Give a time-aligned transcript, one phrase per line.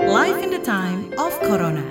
[0.00, 1.84] Life in the time of Corona.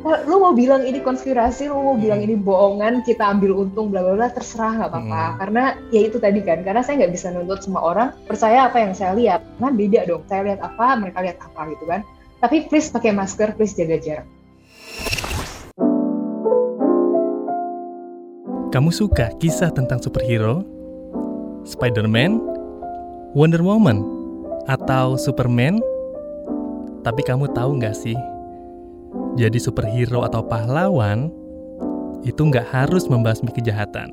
[0.00, 4.00] Eh, lu mau bilang ini konspirasi, lu mau bilang ini bohongan, kita ambil untung, bla
[4.00, 5.20] bla bla, terserah nggak apa-apa.
[5.20, 5.36] Hmm.
[5.36, 8.96] Karena ya itu tadi kan, karena saya nggak bisa nuntut semua orang percaya apa yang
[8.96, 9.44] saya lihat.
[9.60, 12.00] Kan beda dong, saya lihat apa, mereka lihat apa gitu kan.
[12.40, 14.26] Tapi please pakai masker, please jaga jarak.
[18.72, 20.64] Kamu suka kisah tentang superhero?
[21.68, 22.40] Spider-Man?
[23.36, 24.00] Wonder Woman?
[24.64, 25.76] Atau Superman?
[27.06, 28.18] Tapi kamu tahu nggak sih?
[29.38, 31.30] Jadi superhero atau pahlawan
[32.26, 34.10] itu nggak harus membasmi kejahatan.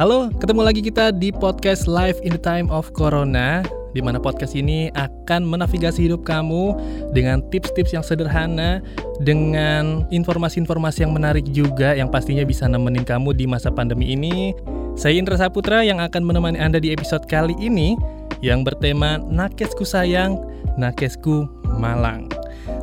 [0.00, 3.60] Halo, ketemu lagi kita di podcast Live in the Time of Corona
[3.92, 6.72] di mana podcast ini akan menavigasi hidup kamu
[7.12, 8.80] dengan tips-tips yang sederhana,
[9.20, 14.56] dengan informasi-informasi yang menarik juga yang pastinya bisa nemenin kamu di masa pandemi ini.
[14.92, 17.96] Saya Indra Saputra yang akan menemani Anda di episode kali ini
[18.44, 20.36] yang bertema Nakesku Sayang,
[20.76, 21.48] Nakesku
[21.80, 22.28] Malang.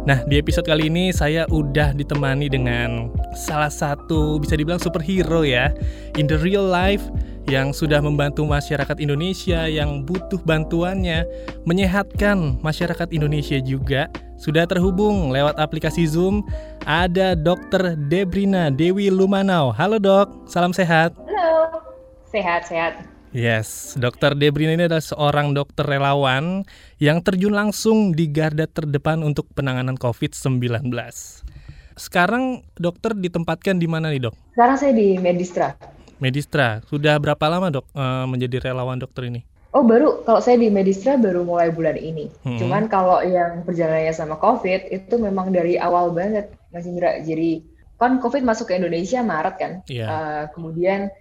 [0.09, 5.69] Nah, di episode kali ini saya udah ditemani dengan salah satu bisa dibilang superhero ya
[6.17, 7.05] in the real life
[7.45, 11.29] yang sudah membantu masyarakat Indonesia yang butuh bantuannya,
[11.69, 14.09] menyehatkan masyarakat Indonesia juga.
[14.39, 16.41] Sudah terhubung lewat aplikasi Zoom
[16.87, 17.93] ada Dr.
[18.09, 19.69] Debrina Dewi Lumanau.
[19.75, 21.11] Halo Dok, salam sehat.
[21.27, 21.88] Halo,
[22.29, 23.05] sehat-sehat.
[23.29, 26.65] Yes, Dokter Debrina ini adalah seorang dokter relawan
[26.97, 30.89] yang terjun langsung di garda terdepan untuk penanganan COVID-19.
[31.93, 34.35] Sekarang dokter ditempatkan di mana nih dok?
[34.57, 35.77] Sekarang saya di Medistra.
[36.17, 36.81] Medistra.
[36.89, 39.45] Sudah berapa lama dok eh, menjadi relawan dokter ini?
[39.69, 42.33] Oh baru, kalau saya di Medistra baru mulai bulan ini.
[42.41, 42.57] Hmm.
[42.57, 47.21] Cuman kalau yang perjalanannya sama COVID itu memang dari awal banget, Mas Indra.
[47.21, 47.61] Jadi
[48.01, 49.71] kan COVID masuk ke Indonesia Maret kan.
[49.85, 50.05] Iya.
[50.09, 51.13] Uh, kemudian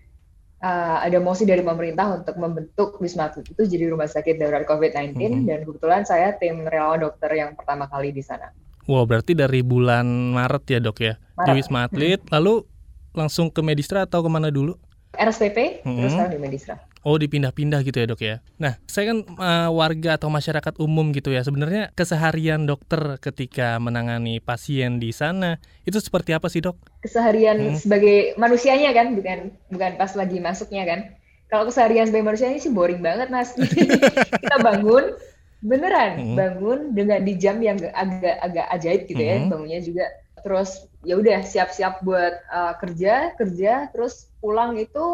[0.63, 5.15] uh, ada mosi dari pemerintah untuk membentuk Wisma Atlet itu jadi rumah sakit darurat COVID-19
[5.15, 5.47] Mhm.
[5.47, 8.51] dan kebetulan saya tim relawan dokter yang pertama kali di sana.
[8.89, 11.55] Wow, berarti dari bulan Maret ya dok ya di Maret.
[11.55, 12.21] Wisma Atlet.
[12.35, 12.65] Lalu
[13.13, 14.79] langsung ke Medistra atau ke mana dulu?
[15.17, 15.97] RSPP, Mhm.
[15.97, 16.77] terus sekarang di Medistra.
[17.07, 18.37] Oh dipindah-pindah gitu ya dok ya.
[18.59, 21.41] Nah saya kan eh, warga atau masyarakat umum gitu ya.
[21.41, 26.77] Sebenarnya keseharian dokter ketika menangani pasien di sana itu seperti apa sih dok?
[27.01, 27.79] Keseharian Mhm.
[27.79, 29.39] sebagai manusianya kan, bukan
[29.71, 31.01] bukan pas lagi masuknya kan.
[31.49, 33.55] Kalau keseharian sebagai manusianya sih boring banget mas.
[34.45, 35.17] Kita bangun,
[35.65, 36.37] beneran Mhm.
[36.37, 39.49] bangun dengan di jam yang agak agak ajaib gitu ya Mhm.
[39.49, 40.07] bangunnya juga.
[40.39, 45.05] Terus ya udah siap-siap buat uh, kerja kerja, terus pulang itu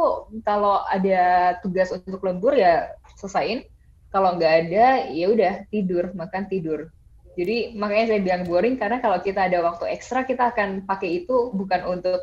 [0.45, 3.65] kalau ada tugas untuk lembur ya selesain.
[4.12, 6.87] Kalau nggak ada ya udah tidur makan tidur.
[7.35, 11.51] Jadi makanya saya bilang boring karena kalau kita ada waktu ekstra kita akan pakai itu
[11.51, 12.21] bukan untuk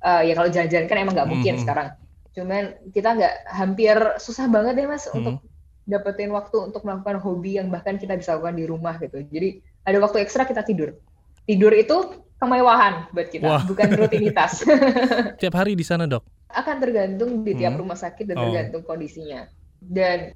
[0.00, 1.62] uh, ya kalau jalan-jalan kan emang nggak mungkin Mhm.
[1.62, 1.88] sekarang.
[2.32, 2.62] Cuman
[2.96, 5.16] kita nggak hampir susah banget deh mas Mhm.
[5.20, 5.36] untuk
[5.84, 9.20] dapetin waktu untuk melakukan hobi yang bahkan kita bisa lakukan di rumah gitu.
[9.20, 10.96] Jadi ada waktu ekstra kita tidur.
[11.44, 11.96] Tidur itu
[12.38, 13.62] kemewahan buat kita, Wah.
[13.66, 14.62] bukan rutinitas.
[15.42, 16.22] Tiap hari di sana dok?
[16.48, 17.82] Akan tergantung di tiap Hmm.
[17.84, 18.42] rumah sakit dan Oh.
[18.48, 19.50] tergantung kondisinya.
[19.78, 20.32] Dan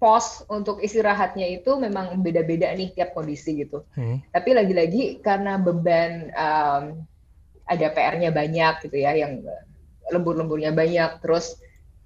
[0.00, 3.84] pos untuk istirahatnya itu memang beda-beda nih tiap kondisi gitu.
[3.92, 4.24] Hmm.
[4.32, 6.84] Tapi lagi-lagi karena beban um,
[7.68, 9.62] ada PR-nya banyak gitu ya, yang uh,
[10.08, 11.20] lembur-lemburnya banyak.
[11.20, 11.60] Terus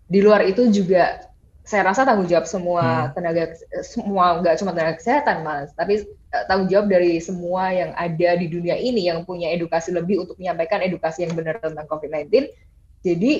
[0.04, 1.30] di luar itu juga
[1.64, 6.68] saya rasa tanggung jawab semua tenaga semua nggak cuma tenaga kesehatan mas, tapi uh, tanggung
[6.68, 11.24] jawab dari semua yang ada di dunia ini yang punya edukasi lebih untuk menyampaikan edukasi
[11.24, 12.52] yang benar tentang COVID-19.
[13.00, 13.32] Jadi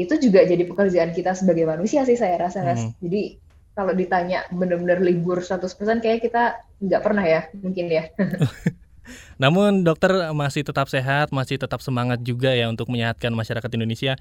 [0.00, 2.80] itu juga jadi pekerjaan kita sebagai manusia sih saya rasa mas.
[2.80, 2.96] Hmm.
[3.04, 3.36] Jadi
[3.76, 5.68] kalau ditanya benar-benar libur 100%
[6.00, 8.08] kayak kita nggak pernah ya mungkin ya.
[9.42, 14.16] Namun dokter masih tetap sehat, masih tetap semangat juga ya untuk menyehatkan masyarakat Indonesia.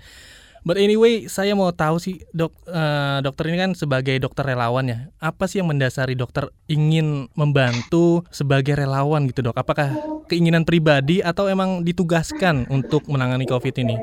[0.67, 4.99] But anyway, saya mau tahu sih dok, eh, dokter ini kan sebagai dokter relawan ya,
[5.19, 9.55] apa sih yang mendasari dokter ingin membantu sebagai relawan gitu dok?
[9.55, 9.95] Apakah
[10.27, 13.95] keinginan pribadi atau emang ditugaskan untuk menangani COVID ini?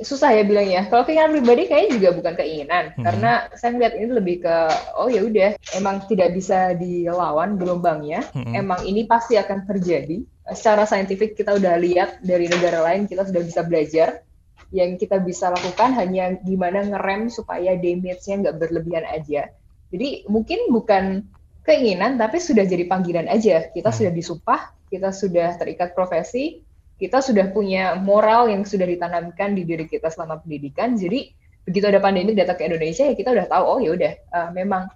[0.00, 0.88] susah ya bilang ya.
[0.88, 3.04] Kalau keinginan pribadi kayaknya juga bukan keinginan, Hmm.
[3.04, 4.56] karena saya ngeliat ini lebih ke
[4.96, 8.24] oh ya udah, emang tidak bisa dilawan gelombangnya.
[8.32, 8.56] Hmm.
[8.56, 10.24] Emang ini pasti akan terjadi.
[10.50, 14.24] Secara saintifik kita udah lihat dari negara lain kita sudah bisa belajar.
[14.70, 19.50] Yang kita bisa lakukan hanya gimana ngerem supaya damage-nya nggak berlebihan aja.
[19.90, 21.26] Jadi mungkin bukan
[21.66, 23.66] keinginan tapi sudah jadi panggilan aja.
[23.74, 23.98] Kita Hmm.
[23.98, 26.62] sudah disumpah, kita sudah terikat profesi,
[27.02, 30.94] kita sudah punya moral yang sudah ditanamkan di diri kita selama pendidikan.
[30.94, 31.34] Jadi
[31.66, 34.88] begitu ada pandemi datang ke Indonesia ya kita udah tahu oh ya udah uh, memang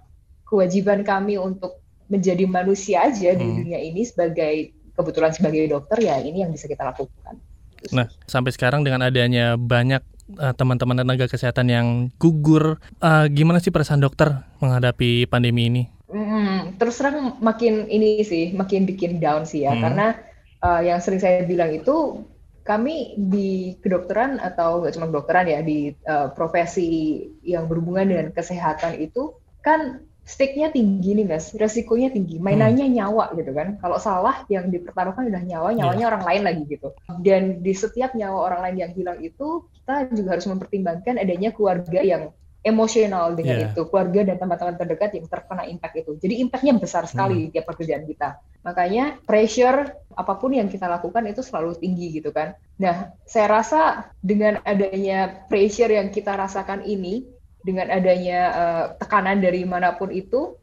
[0.49, 1.77] kewajiban kami untuk
[2.09, 3.55] menjadi manusia aja di Hmm.
[3.63, 7.35] dunia ini sebagai kebetulan sebagai dokter ya ini yang bisa kita lakukan.
[7.91, 10.01] Nah, sampai sekarang dengan adanya banyak
[10.39, 11.87] uh, teman-teman tenaga kesehatan yang
[12.17, 12.81] gugur.
[13.03, 15.83] Uh, gimana sih perasaan dokter menghadapi pandemi ini?
[16.09, 19.81] Hmm, terus terang makin ini sih, makin bikin down sih ya, hmm.
[19.81, 20.07] karena
[20.61, 22.23] uh, yang sering saya bilang itu
[22.65, 28.97] kami di kedokteran atau nggak cuma kedokteran ya di uh, profesi yang berhubungan dengan kesehatan
[28.97, 32.95] itu kan stake-nya tinggi nih mas, resikonya tinggi, mainannya hmm.
[32.97, 33.77] nyawa gitu kan.
[33.77, 36.11] Kalau salah yang dipertaruhkan udah nyawa, nyawanya yeah.
[36.11, 36.89] orang lain lagi gitu.
[37.21, 42.01] Dan di setiap nyawa orang lain yang hilang itu, kita juga harus mempertimbangkan adanya keluarga
[42.01, 42.33] yang
[42.65, 43.67] emosional dengan yeah.
[43.69, 46.11] itu, keluarga dan teman-teman terdekat yang terkena impact itu.
[46.17, 47.51] Jadi impactnya besar sekali hmm.
[47.53, 48.41] tiap pekerjaan kita.
[48.65, 52.57] Makanya pressure apa pun yang kita lakukan itu selalu tinggi gitu kan.
[52.81, 57.34] Nah, saya rasa dengan adanya pressure yang kita rasakan ini,
[57.65, 60.53] dengan adanya uh, tekanan dari mana pun itu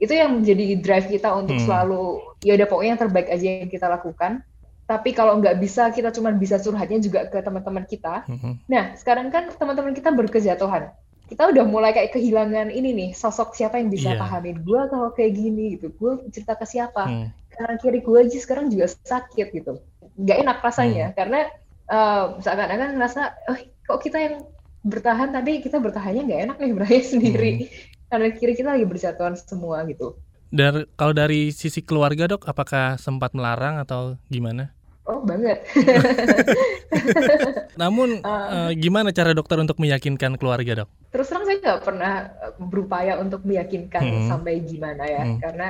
[0.00, 1.64] itu yang menjadi drive kita untuk hmm.
[1.68, 4.40] selalu ya udah pokoknya yang terbaik aja yang kita lakukan
[4.86, 8.64] tapi kalau nggak bisa kita cuma bisa curhatnya juga ke teman-teman kita hmm.
[8.68, 10.92] nah sekarang kan teman-teman kita berkejatuhan
[11.26, 14.20] kita udah mulai kayak kehilangan ini nih sosok siapa yang bisa yeah.
[14.20, 17.28] pahamin gue kalau kayak gini gitu gue cerita ke siapa hmm.
[17.56, 19.82] karena kiri gue aja sekarang juga sakit gitu
[20.16, 21.14] nggak enak rasanya hmm.
[21.18, 21.40] karena
[21.90, 23.58] uh, seakan-akan ngerasa oh
[23.90, 24.36] kok kita yang
[24.86, 27.66] bertahan tapi kita bertahannya nggak enak nih berani sendiri hmm.
[28.06, 30.14] karena kiri kita lagi berjatuhan semua gitu.
[30.46, 34.70] Dan kalau dari sisi keluarga dok, apakah sempat melarang atau gimana?
[35.06, 35.58] Oh banget.
[37.82, 40.90] Namun uh, uh, gimana cara dokter untuk meyakinkan keluarga dok?
[41.10, 42.14] Terus terang saya nggak pernah
[42.62, 44.26] berupaya untuk meyakinkan hmm.
[44.30, 45.38] sampai gimana ya, hmm.
[45.42, 45.68] karena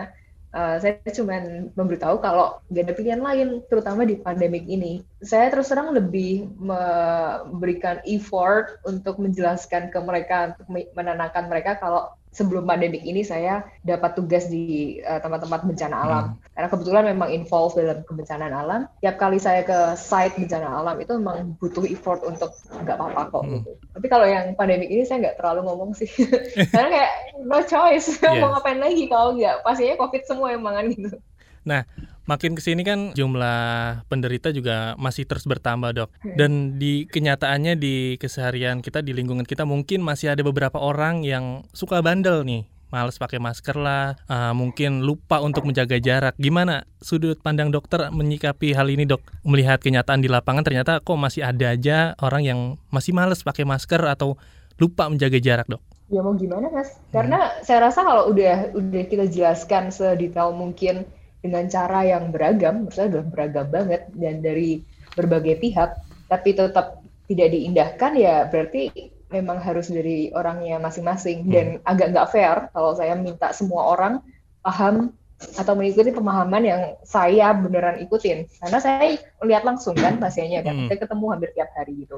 [0.56, 1.36] Uh, saya cuma
[1.76, 5.04] memberitahu kalau nggak ada pilihan lain, terutama di pandemik ini.
[5.20, 12.68] Saya terus terang lebih memberikan effort untuk menjelaskan ke mereka, untuk menenangkan mereka kalau sebelum
[12.68, 16.24] pandemik ini saya dapat tugas di uh, tempat-tempat bencana alam.
[16.28, 16.52] Hmm.
[16.52, 18.80] Karena kebetulan memang involved dalam kebencanaan alam.
[19.00, 22.52] Tiap kali saya ke site bencana alam itu memang butuh effort untuk
[22.84, 23.42] nggak apa-apa kok.
[23.48, 23.52] Hmm.
[23.64, 23.70] Gitu.
[23.96, 26.10] Tapi kalau yang pandemik ini saya nggak terlalu ngomong sih.
[26.76, 28.08] Karena kayak no choice.
[28.26, 28.42] Yes.
[28.42, 29.62] Mau ngapain lagi kalau nggak?
[29.64, 31.16] Pastinya COVID semua emang kan gitu.
[31.64, 31.88] Nah,
[32.26, 36.10] makin ke sini kan jumlah penderita juga masih terus bertambah dok.
[36.22, 36.34] Hmm.
[36.36, 41.64] Dan di kenyataannya di keseharian kita di lingkungan kita mungkin masih ada beberapa orang yang
[41.72, 46.38] suka bandel nih males pakai masker lah, uh, mungkin lupa untuk menjaga jarak.
[46.38, 49.22] Gimana sudut pandang dokter menyikapi hal ini dok?
[49.42, 52.60] Melihat kenyataan di lapangan ternyata kok masih ada aja orang yang
[52.94, 54.38] masih males pakai masker atau
[54.78, 55.82] lupa menjaga jarak dok?
[56.06, 57.02] Ya mau gimana mas?
[57.10, 57.66] Karena hmm.
[57.66, 61.02] saya rasa kalau udah udah kita jelaskan sedetail mungkin
[61.46, 64.82] dengan cara yang beragam, maksudnya udah beragam banget dan dari
[65.14, 65.94] berbagai pihak,
[66.26, 68.90] tapi tetap tidak diindahkan ya berarti
[69.34, 71.52] memang harus dari orangnya masing-masing hmm.
[71.52, 74.22] dan agak nggak fair kalau saya minta semua orang
[74.62, 80.86] paham atau mengikuti pemahaman yang saya beneran ikutin karena saya lihat langsung kan pasiennya kan
[80.86, 80.88] hmm.
[80.88, 82.16] saya ketemu hampir tiap hari gitu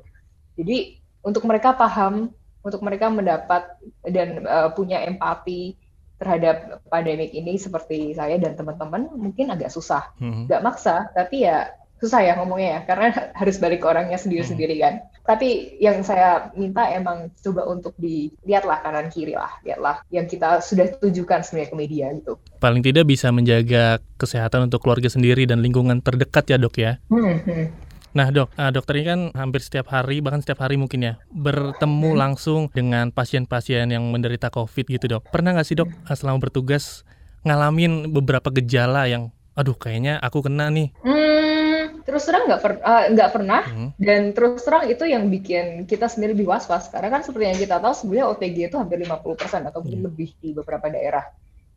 [0.54, 0.76] jadi
[1.24, 2.30] untuk mereka paham
[2.62, 3.64] untuk mereka mendapat
[4.06, 5.74] dan uh, punya empati
[6.18, 10.10] terhadap pandemik ini seperti saya dan teman-teman mungkin agak susah.
[10.18, 10.50] Hmm.
[10.50, 13.06] Gak maksa, tapi ya susah ya ngomongnya ya, karena
[13.40, 14.82] harus balik ke orangnya sendiri-sendiri hmm.
[14.82, 14.94] kan.
[15.28, 20.88] Tapi yang saya minta emang coba untuk dilihatlah kanan kiri lah, lihatlah yang kita sudah
[20.98, 22.40] tujukan sebenarnya ke media gitu.
[22.58, 26.96] Paling tidak bisa menjaga kesehatan untuk keluarga sendiri dan lingkungan terdekat ya dok ya.
[27.12, 27.87] Hmm, hmm.
[28.16, 32.10] Nah dok, uh, dokter ini kan hampir setiap hari, bahkan setiap hari mungkin ya, bertemu
[32.16, 32.20] hmm.
[32.20, 35.28] langsung dengan pasien-pasien yang menderita COVID gitu dok.
[35.28, 37.04] Pernah nggak sih dok uh, selama bertugas
[37.44, 40.88] ngalamin beberapa gejala yang, aduh kayaknya aku kena nih?
[41.04, 43.90] Hmm, terus terang nggak per, uh, pernah, hmm.
[44.00, 46.88] dan terus terang itu yang bikin kita sendiri lebih was-was.
[46.88, 50.08] Karena kan seperti yang kita tahu sebenarnya OTG itu hampir 50% atau mungkin hmm.
[50.08, 51.28] lebih di beberapa daerah.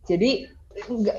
[0.08, 0.48] Jadi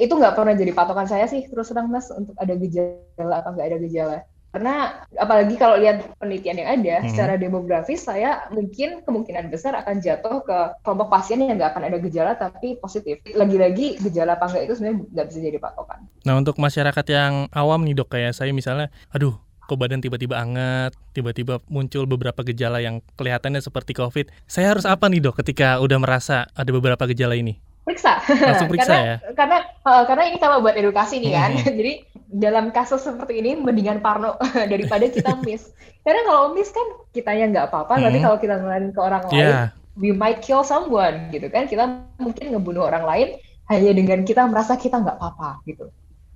[0.01, 3.67] itu nggak pernah jadi patokan saya sih terus terang mas untuk ada gejala atau nggak
[3.69, 4.19] ada gejala
[4.53, 7.09] karena apalagi kalau lihat penelitian yang ada hmm.
[7.09, 11.99] secara demografis saya mungkin kemungkinan besar akan jatuh ke kelompok pasien yang nggak akan ada
[12.05, 16.61] gejala tapi positif lagi-lagi gejala apa enggak itu sebenarnya nggak bisa jadi patokan nah untuk
[16.61, 22.05] masyarakat yang awam nih dok kayak saya misalnya aduh kok badan tiba-tiba anget, tiba-tiba muncul
[22.05, 24.29] beberapa gejala yang kelihatannya seperti COVID.
[24.45, 27.57] Saya harus apa nih dok ketika udah merasa ada beberapa gejala ini?
[27.83, 28.23] Periksa.
[28.23, 29.17] Langsung periksa karena, ya?
[29.35, 31.51] Karena, uh, karena ini kalau buat edukasi nih kan.
[31.59, 31.75] Hmm.
[31.79, 31.93] Jadi
[32.33, 34.39] dalam kasus seperti ini mendingan parno
[34.73, 35.75] daripada kita miss.
[36.07, 38.05] Karena kalau miss kan kitanya nggak apa-apa, hmm.
[38.07, 39.67] tapi kalau kita ngelain ke orang lain, yeah.
[39.99, 41.67] we might kill someone gitu kan.
[41.67, 43.29] Kita mungkin ngebunuh orang lain
[43.71, 45.91] hanya dengan kita merasa kita nggak apa-apa gitu.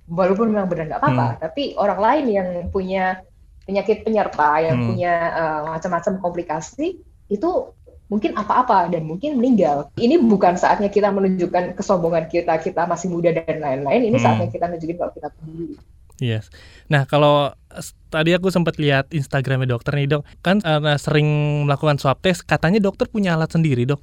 [0.07, 1.39] Walaupun memang benar nggak apa-apa, hmm.
[1.43, 3.23] tapi orang lain yang punya
[3.67, 4.87] penyakit penyerta, yang hmm.
[4.91, 7.49] punya uh, macam-macam komplikasi itu
[8.07, 9.91] mungkin apa-apa dan mungkin meninggal.
[9.99, 14.07] Ini bukan saatnya kita menunjukkan kesombongan kita, kita masih muda dan lain-lain.
[14.07, 14.23] Ini hmm.
[14.23, 15.75] saatnya kita nunjukin kalau kita peduli.
[16.17, 16.49] Yes.
[16.89, 17.53] Nah, kalau
[18.09, 21.27] tadi aku sempat lihat Instagramnya dokter nih dok, kan karena sering
[21.69, 24.01] melakukan swab test, katanya dokter punya alat sendiri dok,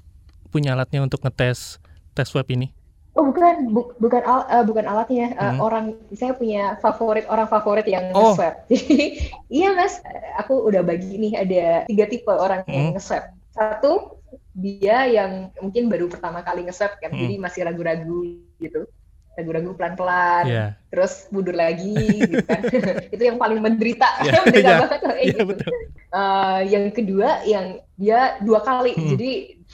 [0.55, 1.83] punya alatnya untuk ngetes
[2.15, 2.71] tes swab ini.
[3.15, 5.39] Oh bukan, bu, bukan al, uh, bukan alatnya.
[5.39, 5.59] Uh, hmm.
[5.63, 5.85] Orang
[6.19, 8.35] saya punya favorit orang favorit yang oh.
[8.35, 8.55] nge-swab.
[8.71, 10.03] Jadi iya mas,
[10.35, 12.75] aku udah bagi nih ada tiga tipe orang hmm.
[12.75, 13.31] yang nge-swab.
[13.55, 14.19] Satu
[14.51, 17.21] dia yang mungkin baru pertama kali nge-swab kan, hmm.
[17.23, 18.91] jadi masih ragu-ragu gitu
[19.35, 20.69] ragu-ragu pelan-pelan, yeah.
[20.95, 22.63] terus mundur lagi, gitu kan.
[23.15, 25.43] itu yang paling menderita, yeah, menderita yeah, banget kayak yeah, gitu.
[25.51, 25.73] Betul.
[26.15, 27.67] Uh, yang kedua, yang
[27.99, 29.09] dia dua kali, hmm.
[29.15, 29.31] jadi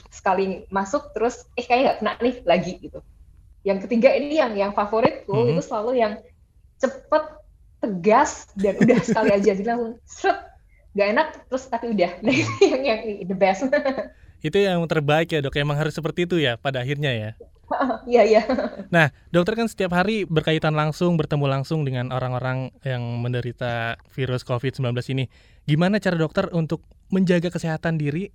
[0.09, 2.99] sekali masuk terus eh kayak nggak kena nih lagi gitu.
[3.61, 5.53] Yang ketiga ini yang yang favoritku hmm.
[5.53, 6.13] itu selalu yang
[6.81, 7.25] cepet,
[7.81, 10.50] tegas dan udah sekali aja jadi langsung seret,
[10.91, 12.11] nggak enak terus tapi udah.
[12.23, 12.33] Nah
[12.71, 13.67] yang yang the best.
[14.41, 17.31] itu yang terbaik ya dok, emang harus seperti itu ya pada akhirnya ya.
[18.03, 18.41] Iya, iya.
[18.91, 24.91] Nah, dokter kan setiap hari berkaitan langsung, bertemu langsung dengan orang-orang yang menderita virus COVID-19
[25.15, 25.31] ini.
[25.63, 28.31] Gimana cara dokter untuk menjaga kesehatan diri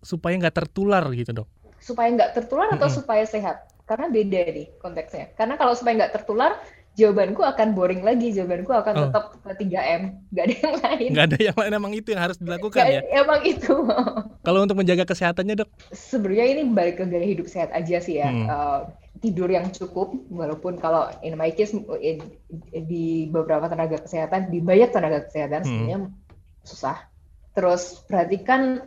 [0.00, 1.48] supaya nggak tertular gitu dok?
[1.78, 2.98] Supaya nggak tertular atau mm -hmm.
[3.04, 3.68] supaya sehat?
[3.88, 5.32] Karena beda nih konteksnya.
[5.36, 6.60] Karena kalau supaya nggak tertular,
[6.98, 9.00] jawabanku akan boring lagi, jawabanku akan oh.
[9.06, 10.02] tetap ke 3M,
[10.34, 11.08] nggak ada yang lain.
[11.14, 13.02] Nggak ada yang lain, emang itu yang harus dilakukan gak, ya?
[13.14, 13.74] Emang itu.
[14.46, 15.70] Kalau untuk menjaga kesehatannya dok?
[15.94, 18.28] Sebenarnya ini balik ke gaya hidup sehat aja sih ya.
[18.28, 18.46] Hmm.
[18.50, 18.80] Uh,
[19.22, 22.22] tidur yang cukup, walaupun kalau in my case in,
[22.70, 25.66] di beberapa tenaga kesehatan, di banyak tenaga kesehatan hmm.
[25.66, 25.98] sebenarnya
[26.62, 26.98] susah.
[27.54, 28.82] Terus perhatikan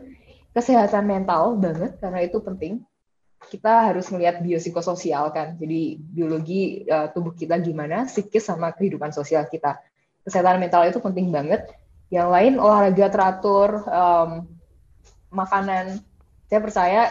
[0.52, 2.84] kesehatan mental banget karena itu penting
[3.48, 5.58] kita harus melihat biopsikososial kan.
[5.58, 9.80] Jadi biologi uh, tubuh kita gimana, psikis sama kehidupan sosial kita.
[10.22, 11.66] Kesehatan mental itu penting banget.
[12.12, 14.46] Yang lain olahraga teratur, um,
[15.32, 16.04] makanan.
[16.46, 17.02] Saya percaya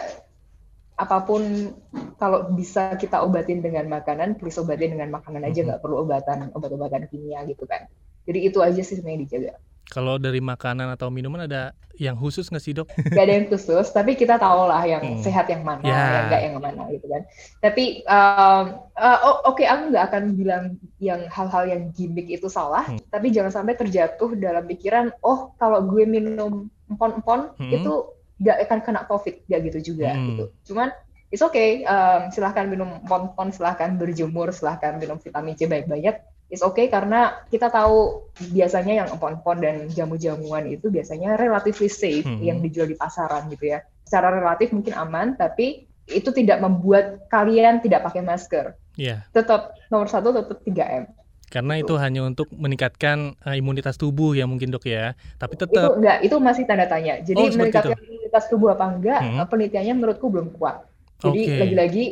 [0.94, 1.74] apa pun
[2.20, 7.10] kalau bisa kita obatin dengan makanan, please obatin dengan makanan aja, nggak perlu obatan obat-obatan
[7.10, 7.90] kimia gitu kan.
[8.22, 9.52] Jadi itu aja sih sebenarnya dijaga.
[9.90, 12.88] Kalau dari makanan atau minuman ada yang khusus nggak sih dok?
[13.14, 15.20] Gak ada yang khusus, tapi kita tahu lah yang hmm.
[15.20, 15.92] sehat yang mana, yeah.
[15.92, 17.22] yang enggak yang mana gitu kan.
[17.60, 18.64] Tapi um,
[18.96, 20.64] uh, oke, okay, aku nggak akan bilang
[20.98, 23.04] yang hal-hal yang gimmick itu salah, hmm.
[23.12, 27.72] tapi jangan sampai terjatuh dalam pikiran, oh kalau gue minum empon-empon hmm.
[27.76, 27.92] itu
[28.40, 30.26] nggak akan kena covid, nggak gitu juga hmm.
[30.32, 30.44] gitu.
[30.72, 30.88] Cuman
[31.28, 36.92] it's okay, um, silahkan minum empon-empon, silahkan berjemur, silahkan minum vitamin C baik-baik is okay
[36.92, 42.44] karena kita tahu biasanya yang empon-empon dan jamu-jamuan itu biasanya relatively safe hmm.
[42.44, 43.80] yang dijual di pasaran gitu ya.
[44.04, 48.76] Secara relatif mungkin aman, tapi itu tidak membuat kalian tidak pakai masker.
[49.00, 49.24] Iya.
[49.24, 49.32] Yeah.
[49.32, 51.08] Tetap nomor satu tetap 3M.
[51.48, 55.16] Karena itu hanya untuk meningkatkan uh, imunitas tubuh ya mungkin dok ya.
[55.36, 57.20] Tapi tetap itu enggak, itu masih tanda tanya.
[57.20, 58.08] Jadi oh, meningkatkan itu.
[58.08, 59.44] imunitas tubuh apa enggak, hmm.
[59.48, 60.84] penelitiannya menurutku belum kuat.
[61.20, 62.04] Jadi lagi lagi-lagi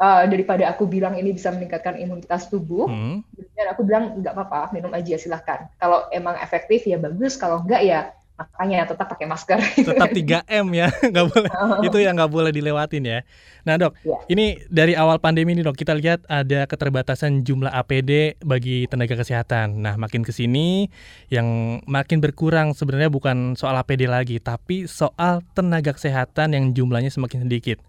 [0.00, 3.20] uh, daripada aku bilang ini bisa meningkatkan imunitas tubuh, hmm.
[3.54, 5.68] dan aku bilang nggak apa-apa, minum aja silahkan.
[5.76, 8.00] Kalau emang efektif ya bagus, kalau enggak ya
[8.40, 9.60] makanya tetap pakai masker.
[9.84, 11.50] Tetap 3M ya, nggak boleh.
[11.52, 11.84] Oh.
[11.84, 13.20] Itu yang nggak boleh dilewatin ya.
[13.68, 14.16] Nah dok, ya.
[14.32, 19.84] ini dari awal pandemi ini dok, kita lihat ada keterbatasan jumlah APD bagi tenaga kesehatan.
[19.84, 20.88] Nah makin ke sini
[21.28, 27.44] yang makin berkurang sebenarnya bukan soal APD lagi, tapi soal tenaga kesehatan yang jumlahnya semakin
[27.44, 27.84] sedikit.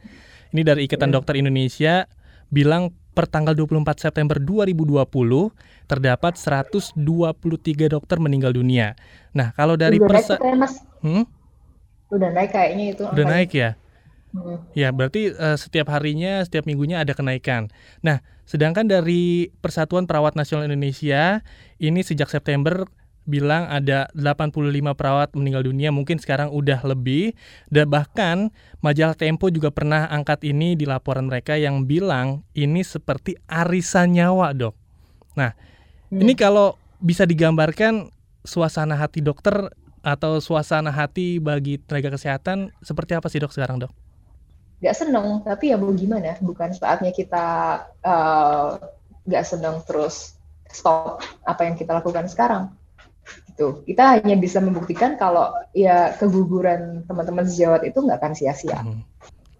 [0.51, 2.07] Ini dari Ikatan Dokter Indonesia
[2.51, 5.03] bilang per tanggal 24 September 2020
[5.87, 6.95] terdapat 123
[7.91, 8.95] dokter meninggal dunia.
[9.35, 10.75] Nah, kalau dari udah persa- naik mas.
[11.03, 11.23] Hmm?
[12.11, 13.03] Udah naik kayaknya itu.
[13.07, 13.79] Udah naik ya?
[14.31, 14.63] Hmm.
[14.71, 17.67] Ya, berarti uh, setiap harinya, setiap minggunya ada kenaikan.
[17.99, 21.43] Nah, sedangkan dari Persatuan Perawat Nasional Indonesia
[21.79, 22.87] ini sejak September
[23.25, 27.37] bilang ada 85 perawat meninggal dunia, mungkin sekarang udah lebih.
[27.69, 28.49] Dan bahkan
[28.81, 34.53] majalah Tempo juga pernah angkat ini di laporan mereka yang bilang ini seperti arisan nyawa,
[34.57, 34.75] Dok.
[35.37, 35.53] Nah,
[36.11, 36.21] hmm.
[36.21, 38.09] ini kalau bisa digambarkan
[38.41, 39.69] suasana hati dokter
[40.01, 43.93] atau suasana hati bagi tenaga kesehatan seperti apa sih, Dok, sekarang, Dok?
[44.81, 46.41] Gak seneng, tapi ya mau gimana?
[46.41, 47.45] Bukan saatnya kita
[48.01, 48.81] uh,
[49.29, 50.33] gak seneng terus
[50.73, 52.71] stop apa yang kita lakukan sekarang
[53.61, 53.85] gitu.
[53.85, 59.05] Kita hanya bisa membuktikan kalau ya keguguran teman-teman sejawat itu nggak akan sia-sia hmm.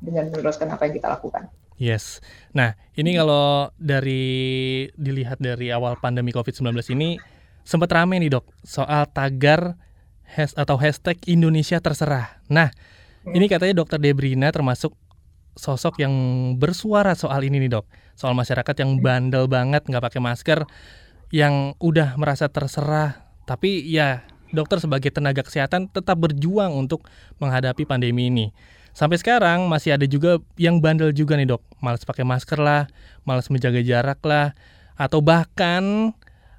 [0.02, 1.46] dengan meneruskan apa yang kita lakukan.
[1.78, 2.22] Yes.
[2.54, 7.22] Nah, ini kalau dari dilihat dari awal pandemi COVID-19 ini
[7.62, 9.78] sempat ramai nih dok soal tagar
[10.26, 12.42] has, atau hashtag Indonesia terserah.
[12.50, 12.74] Nah,
[13.26, 13.38] hmm.
[13.38, 14.98] ini katanya dokter Debrina termasuk
[15.54, 16.14] sosok yang
[16.58, 17.86] bersuara soal ini nih dok,
[18.18, 20.60] soal masyarakat yang bandel banget nggak pakai masker,
[21.34, 27.08] yang udah merasa terserah tapi ya dokter sebagai tenaga kesehatan tetap berjuang untuk
[27.40, 28.48] menghadapi pandemi ini.
[28.92, 32.92] Sampai sekarang masih ada juga yang bandel juga nih dok, malas pakai masker lah,
[33.24, 34.52] malas menjaga jarak lah,
[35.00, 36.12] atau bahkan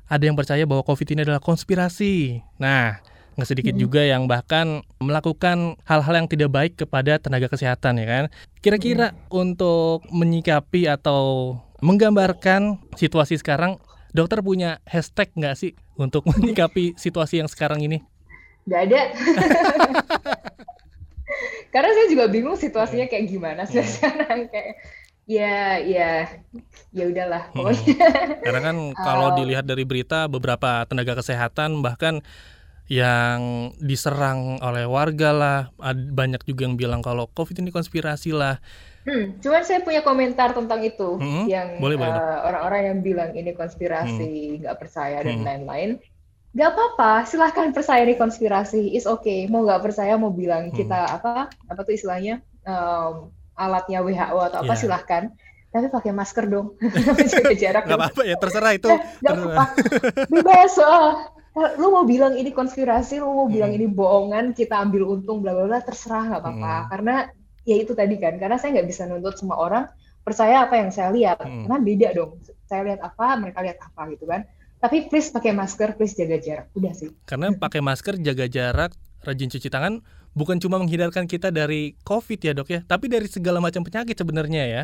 [0.08, 2.40] ada yang percaya bahwa COVID ini adalah konspirasi.
[2.56, 3.04] Nah,
[3.36, 8.24] nggak sedikit juga yang bahkan melakukan hal-hal yang tidak baik kepada tenaga kesehatan ya kan.
[8.64, 13.76] Kira-kira untuk menyikapi atau menggambarkan situasi sekarang,
[14.12, 18.04] dokter punya hashtag nggak sih untuk menyikapi situasi yang sekarang ini?
[18.64, 19.00] Nggak ada.
[21.72, 23.88] Karena saya juga bingung situasinya kayak gimana sih Hmm.
[23.88, 24.76] sekarang kayak
[25.24, 26.10] ya ya
[26.92, 27.72] ya udahlah Hmm.
[27.72, 28.06] pokoknya.
[28.44, 29.36] Karena kan kalau Oh.
[29.40, 32.20] dilihat dari berita beberapa tenaga kesehatan bahkan
[32.92, 35.58] yang diserang oleh warga lah,
[36.12, 38.60] banyak juga yang bilang kalau COVID ini konspirasi lah.
[39.02, 42.22] Hmm, cuman saya punya komentar tentang itu Hmm, yang boleh, boleh, Dok.
[42.22, 44.30] eh, orang-orang yang bilang ini konspirasi,
[44.62, 45.46] nggak percaya dan Hmm.
[45.46, 45.90] lain-lain.
[46.52, 49.44] Nggak apa-apa, silahkan percaya ini konspirasi, is okay.
[49.46, 50.76] Mau nggak percaya, mau bilang Hmm.
[50.76, 53.14] kita apa apa tuh istilahnya em,
[53.52, 54.80] alatnya WHO atau apa Iya.
[54.80, 55.22] silahkan.
[55.68, 56.76] Tapi pakai masker dong,
[57.32, 57.82] jaga jarak.
[57.84, 57.98] Dong.
[57.98, 58.86] apa-apa ya, terserah itu.
[58.86, 59.50] Eh, terserah.
[59.50, 59.64] apa-apa,
[60.28, 60.74] bebas.
[60.78, 61.12] oh.
[61.52, 63.78] Lu mau bilang ini konspirasi, lu mau bilang Hmm.
[63.78, 66.70] ini bohongan, kita ambil untung, bla bla bla, terserah nggak apa-apa.
[66.72, 66.88] Hmm.
[66.88, 67.16] Karena
[67.62, 69.84] ya itu tadi kan, karena saya nggak bisa nuntut semua orang
[70.22, 71.66] percaya apa yang saya lihat, Hmm.
[71.66, 72.38] karena beda dong.
[72.70, 74.46] Saya lihat apa, mereka lihat apa gitu kan.
[74.82, 77.10] Tapi please pakai masker, please jaga jarak, udah sih.
[77.26, 78.90] Karena pakai masker, jaga jarak,
[79.22, 80.02] rajin cuci tangan,
[80.34, 84.62] bukan cuma menghindarkan kita dari COVID ya dok ya, tapi dari segala macam penyakit sebenarnya
[84.66, 84.82] ya.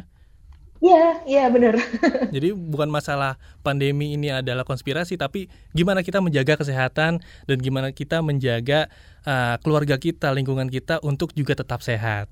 [0.78, 1.74] Iya, iya bener.
[2.34, 3.34] Jadi bukan masalah
[3.66, 8.86] pandemi ini adalah konspirasi, tapi gimana kita menjaga kesehatan dan gimana kita menjaga
[9.26, 12.30] uh, keluarga kita, lingkungan kita untuk juga tetap sehat.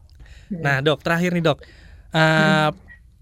[0.50, 1.58] Nah dok, terakhir nih dok,
[2.12, 2.70] uh,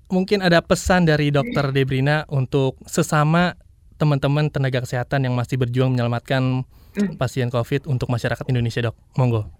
[0.08, 3.56] mungkin ada pesan dari dokter Debrina untuk sesama
[3.96, 7.18] teman-teman tenaga kesehatan yang masih berjuang menyelamatkan Hmm.
[7.18, 9.50] pasien COVID untuk masyarakat Indonesia dok, monggo.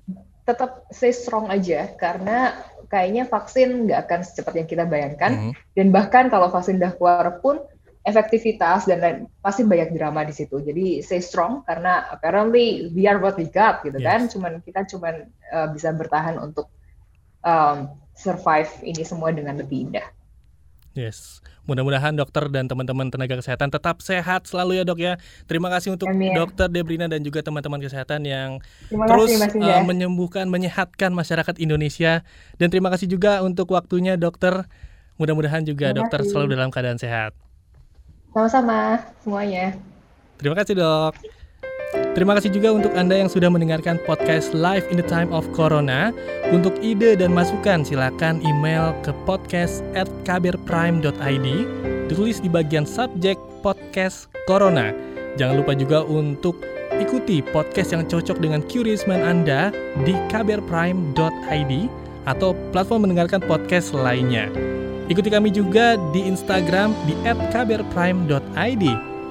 [0.46, 2.54] Tetap stay strong aja, karena
[2.86, 5.50] kayaknya vaksin nggak akan secepat yang kita bayangkan.
[5.50, 5.52] Mhm.
[5.74, 7.58] dan bahkan kalau vaksin udah keluar pun
[8.04, 13.18] efektivitas dan lain pasti banyak drama di situ jadi stay strong karena apparently we are
[13.18, 14.06] what we got gitu Yes.
[14.06, 16.68] kan cuman kita cuman uh, bisa bertahan untuk
[17.44, 20.08] um, survive ini semua dengan lebih indah
[20.94, 25.18] Yes, mudah-mudahan dokter dan teman-teman tenaga kesehatan tetap sehat selalu ya dok ya.
[25.50, 26.30] Terima kasih untuk Amin.
[26.30, 32.22] dokter Debrina dan juga teman-teman kesehatan yang terima terus kasih uh, menyembuhkan, menyehatkan masyarakat Indonesia.
[32.62, 34.70] Dan terima kasih juga untuk waktunya dokter.
[35.18, 36.30] Mudah-mudahan juga Terima dokter kasih.
[36.30, 37.34] selalu dalam keadaan sehat.
[38.34, 39.74] sama-sama semuanya
[40.38, 41.14] Terima kasih dok.
[42.14, 46.14] Terima kasih juga untuk Anda yang sudah mendengarkan podcast Live in the Time of Corona.
[46.54, 51.46] Untuk ide dan masukan silakan email ke podcast at kbrprime.id
[52.06, 54.92] Ditulis di bagian subjek podcast Corona.
[55.40, 56.60] Jangan lupa juga untuk
[57.00, 59.74] ikuti podcast yang cocok dengan curious mind Anda
[60.06, 61.72] di kbrprime.id
[62.28, 64.52] atau platform mendengarkan podcast lainnya.
[65.08, 68.84] Ikuti kami juga di Instagram di @kbrprime.id.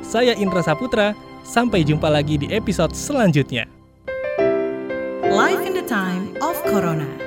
[0.04, 3.68] Saya Indra Saputra, sampai jumpa lagi di episode selanjutnya.
[5.30, 7.23] Life in the time of Corona.